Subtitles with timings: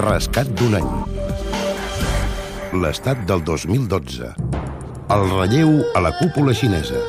[0.00, 0.92] Rescat d'un any.
[2.80, 4.30] L'estat del 2012.
[5.12, 7.02] El relleu a la cúpula xinesa.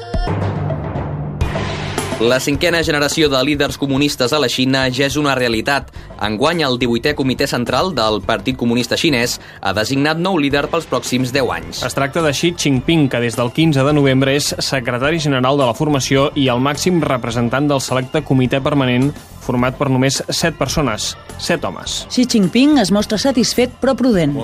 [2.24, 5.90] La cinquena generació de líders comunistes a la Xina ja és una realitat.
[6.24, 11.34] Enguany, el 18è Comitè Central del Partit Comunista Xinès ha designat nou líder pels pròxims
[11.36, 11.82] 10 anys.
[11.84, 15.68] Es tracta de Xi Jinping, que des del 15 de novembre és secretari general de
[15.68, 19.10] la formació i el màxim representant del selecte comitè permanent
[19.44, 22.06] format per només 7 persones, 7 homes.
[22.08, 24.38] Xi Jinping es mostra satisfet però prudent.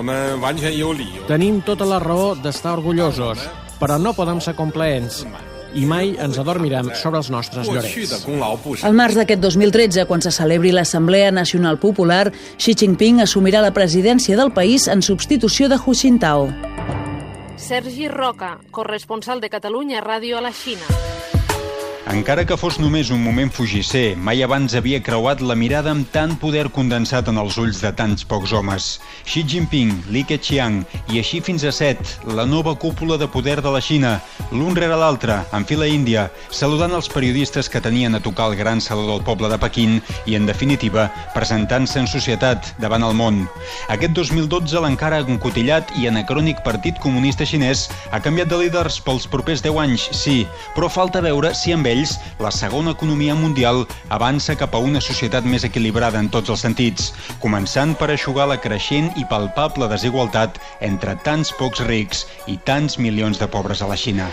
[1.32, 3.48] Tenim tota la raó d'estar orgullosos,
[3.80, 5.24] però no podem ser complaents
[5.74, 8.24] i mai ens adormirem sobre els nostres llorets.
[8.86, 14.38] Al març d'aquest 2013, quan se celebri l'Assemblea Nacional Popular, Xi Jinping assumirà la presidència
[14.40, 16.48] del país en substitució de Hu Jintao.
[17.60, 21.00] Sergi Roca, corresponsal de Catalunya Ràdio a la Xina.
[22.10, 26.32] Encara que fos només un moment fugisser, mai abans havia creuat la mirada amb tant
[26.42, 28.88] poder condensat en els ulls de tants pocs homes.
[29.22, 30.80] Xi Jinping, Li Keqiang
[31.12, 34.16] i així fins a set, la nova cúpula de poder de la Xina,
[34.50, 38.80] l'un rere l'altre, en fila índia, saludant els periodistes que tenien a tocar el gran
[38.80, 43.44] saló del poble de Pequín i, en definitiva, presentant-se en societat davant el món.
[43.94, 49.62] Aquest 2012 l'encara encotillat i anacrònic Partit Comunista Xinès ha canviat de líders pels propers
[49.62, 50.42] 10 anys, sí,
[50.74, 55.46] però falta veure si amb ells la segona economia mundial avança cap a una societat
[55.46, 57.12] més equilibrada en tots els sentits,
[57.44, 63.38] començant per aixugar la creixent i palpable desigualtat entre tants pocs rics i tants milions
[63.38, 64.30] de pobres a la Xina.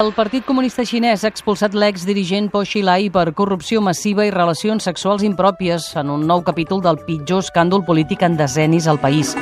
[0.00, 5.22] El Partit Comunista Xinès ha expulsat l'exdirigent Po Xilai per corrupció massiva i relacions sexuals
[5.26, 9.36] impròpies en un nou capítol del pitjor escàndol polític en decennis al país.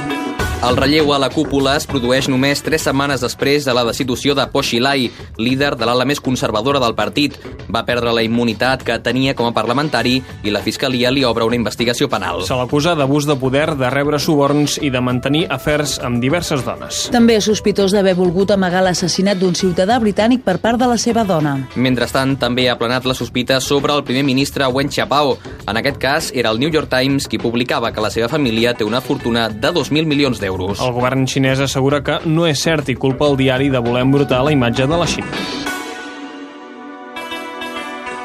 [0.61, 4.45] El relleu a la cúpula es produeix només tres setmanes després de la destitució de
[4.53, 5.07] Po Xilai,
[5.41, 7.39] líder de l'ala més conservadora del partit.
[7.73, 11.57] Va perdre la immunitat que tenia com a parlamentari i la Fiscalia li obre una
[11.57, 12.45] investigació penal.
[12.45, 17.07] Se l'acusa d'abús de poder, de rebre suborns i de mantenir afers amb diverses dones.
[17.15, 21.25] També és sospitós d'haver volgut amagar l'assassinat d'un ciutadà britànic per part de la seva
[21.25, 21.57] dona.
[21.75, 25.39] Mentrestant, també ha planat la sospita sobre el primer ministre Wen Xiaopao.
[25.67, 28.85] En aquest cas, era el New York Times qui publicava que la seva família té
[28.85, 30.81] una fortuna de 2.000 milions d'euros euros.
[30.81, 34.45] El govern xinès assegura que no és cert i culpa el diari de voler embrutar
[34.45, 35.70] la imatge de la Xina.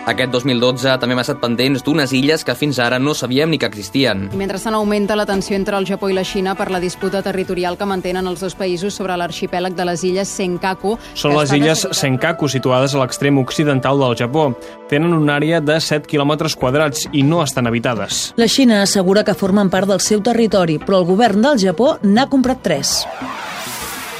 [0.05, 3.66] Aquest 2012 també hem estat pendents d'unes illes que fins ara no sabíem ni que
[3.66, 4.27] existien.
[4.38, 7.88] Mentrestant augmenta la tensió entre el Japó i la Xina per la disputa territorial que
[7.89, 10.93] mantenen els dos països sobre l'arxipèlag de les illes Senkaku.
[11.17, 14.51] Són les illes Senkaku, situades a l'extrem occidental del Japó.
[14.91, 18.35] Tenen una àrea de 7 quilòmetres quadrats i no estan habitades.
[18.37, 22.29] La Xina assegura que formen part del seu territori, però el govern del Japó n'ha
[22.29, 22.99] comprat tres.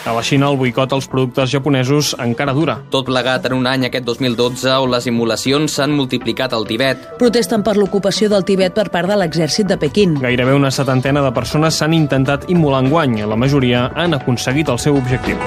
[0.06, 2.76] A la Xina el boicot als productes japonesos encara dura.
[2.94, 7.08] Tot plegat en un any aquest 2012 on les immolacions s'han multiplicat al Tibet.
[7.18, 10.14] Protesten per l'ocupació del Tibet per part de l'exèrcit de Pequín.
[10.22, 13.24] Gairebé una setantena de persones s'han intentat immolar enguany.
[13.26, 15.42] La majoria han aconseguit el seu objectiu.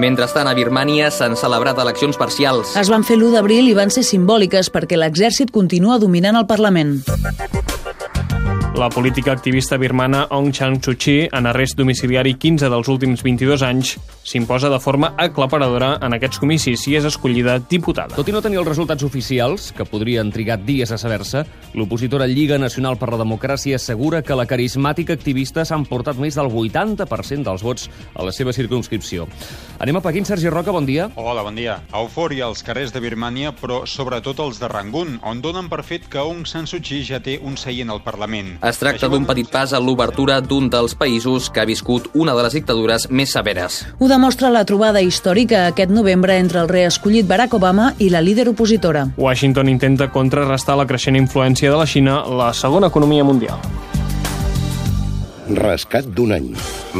[0.00, 2.72] Mentrestant, a Birmània s'han celebrat eleccions parcials.
[2.80, 7.02] Es van fer l'1 d'abril i van ser simbòliques perquè l'exèrcit continua dominant el Parlament.
[8.74, 13.62] La política activista birmana Aung San Suu Kyi, en arrest domiciliari 15 dels últims 22
[13.62, 13.92] anys,
[14.24, 18.16] s'imposa de forma aclaparadora en aquests comicis i és escollida diputada.
[18.16, 21.44] Tot i no tenir els resultats oficials, que podrien trigar dies a saber-se,
[21.76, 26.48] l'opositora Lliga Nacional per la Democràcia assegura que la carismàtica activista s'ha emportat més del
[26.48, 29.28] 80% dels vots a la seva circumscripció.
[29.78, 30.24] Anem a Pequín.
[30.24, 31.10] Sergi Roca, bon dia.
[31.20, 31.76] Hola, bon dia.
[31.92, 36.22] Eufòria als carrers de Birmània, però sobretot els de Rangoon, on donen per fet que
[36.22, 38.54] Aung San Suu Kyi ja té un seient al Parlament.
[38.64, 42.46] Es tracta d'un petit pas a l'obertura d'un dels països que ha viscut una de
[42.46, 43.82] les dictadures més severes.
[43.98, 48.46] Ho demostra la trobada històrica aquest novembre entre el reescollit Barack Obama i la líder
[48.52, 49.08] opositora.
[49.18, 53.58] Washington intenta contrarrestar la creixent influència de la Xina, la segona economia mundial.
[55.58, 56.52] Rescat d'un any.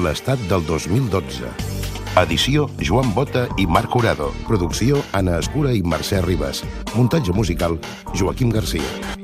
[0.04, 1.52] L'estat del 2012.
[2.25, 4.32] Edició Joan Bota i Marc Urado.
[4.48, 6.64] Producció Anna Escura i Mercè Ribas.
[6.96, 7.78] Muntatge musical
[8.14, 9.14] Joaquim Garcia.